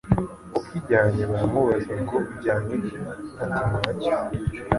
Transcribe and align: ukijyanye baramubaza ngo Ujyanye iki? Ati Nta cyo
ukijyanye 0.59 1.21
baramubaza 1.29 1.93
ngo 2.03 2.15
Ujyanye 2.31 2.71
iki? 2.79 2.95
Ati 3.43 3.71
Nta 3.79 3.91
cyo 4.01 4.15